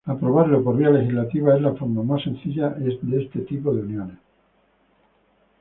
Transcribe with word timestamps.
Aprobarlo 0.03 0.63
por 0.63 0.77
vía 0.77 0.89
legislativa 0.89 1.55
es 1.55 1.61
la 1.61 1.75
forma 1.75 2.01
más 2.01 2.23
sencilla 2.23 2.75
este 2.87 3.41
tipo 3.41 3.71
de 3.71 3.81
uniones. 3.83 4.17